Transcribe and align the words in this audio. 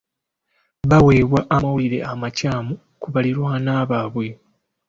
Baaweebwa 0.89 1.39
amawulire 1.55 1.99
amakyamu 2.11 2.73
ku 3.01 3.07
baliraanwa 3.13 3.87
baabwe. 3.89 4.27